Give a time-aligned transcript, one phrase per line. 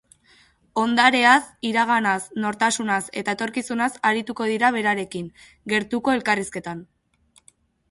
[0.83, 2.15] Ondareaz, iraganaz,
[2.45, 5.31] nortasunaz eta etorkizunaz arituko dira berarekin,
[5.77, 6.85] gertuko elkarrizketan.